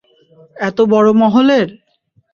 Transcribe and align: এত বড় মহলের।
এত 0.59 0.77
বড় 0.91 1.09
মহলের। 1.21 1.67